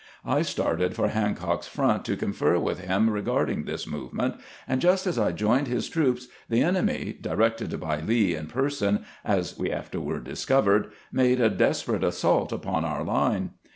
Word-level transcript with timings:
I 0.25 0.41
started 0.41 0.95
for 0.95 1.09
Hancock's 1.09 1.67
front 1.67 2.05
to 2.05 2.17
confer 2.17 2.57
with 2.57 2.79
him 2.79 3.07
regarding 3.07 3.65
this 3.65 3.85
movement, 3.85 4.33
and 4.67 4.81
just 4.81 5.05
as 5.05 5.19
I 5.19 5.31
joined 5.31 5.67
his 5.67 5.89
troops, 5.89 6.27
the 6.49 6.63
enemy, 6.63 7.15
directed 7.21 7.79
by 7.79 7.99
Lee 8.01 8.33
in 8.33 8.47
person, 8.47 9.05
as 9.23 9.59
we 9.59 9.69
afterward 9.71 10.23
discovered, 10.23 10.91
made 11.11 11.39
a 11.39 11.51
desperate 11.51 12.03
assault 12.03 12.51
upon 12.51 12.83
our 12.83 13.03
line. 13.03 13.51